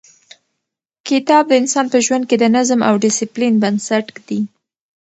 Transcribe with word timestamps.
کتاب 1.07 1.43
د 1.49 1.53
انسان 1.61 1.85
په 1.93 1.97
ژوند 2.05 2.23
کې 2.29 2.35
د 2.39 2.45
نظم 2.55 2.79
او 2.87 2.93
ډیسپلین 3.03 3.53
بنسټ 3.63 4.05
ږدي. 4.17 4.41